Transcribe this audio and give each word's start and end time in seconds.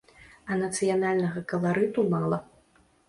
А 0.53 0.55
нацыянальнага 0.61 1.43
каларыту 1.53 2.07
мала. 2.15 2.41